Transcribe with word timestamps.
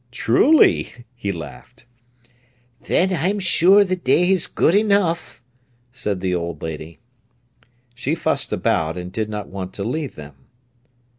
"Truly!" 0.11 1.05
he 1.13 1.31
laughed. 1.31 1.85
"Then 2.87 3.13
I'm 3.13 3.37
sure 3.37 3.83
the 3.83 3.95
day's 3.95 4.47
good 4.47 4.73
enough," 4.73 5.43
said 5.91 6.21
the 6.21 6.33
old 6.33 6.63
lady. 6.63 6.97
She 7.93 8.15
fussed 8.15 8.51
about, 8.51 8.97
and 8.97 9.11
did 9.11 9.29
not 9.29 9.49
want 9.49 9.73
to 9.73 9.83
leave 9.83 10.15
them. 10.15 10.33